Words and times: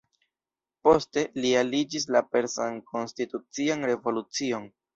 Poste, 0.87 1.23
li 1.43 1.51
aliĝis 1.59 2.09
la 2.17 2.23
Persan 2.37 2.81
Konstitucian 2.89 3.89
Revolucion. 3.95 4.71